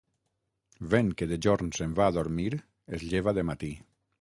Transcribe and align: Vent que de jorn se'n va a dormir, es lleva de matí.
Vent 0.93 1.11
que 1.19 1.27
de 1.33 1.37
jorn 1.47 1.69
se'n 1.79 1.93
va 2.01 2.07
a 2.07 2.15
dormir, 2.17 2.49
es 2.99 3.07
lleva 3.13 3.39
de 3.41 3.49
matí. 3.53 3.75